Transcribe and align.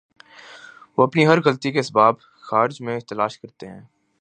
وہ 0.97 1.03
اپنی 1.03 1.27
ہر 1.27 1.41
غلطی 1.45 1.71
کے 1.71 1.79
اسباب 1.79 2.15
خارج 2.21 2.81
میں 2.81 2.99
تلاش 2.99 3.39
کرتے 3.39 3.67
ہیں۔ 3.67 3.81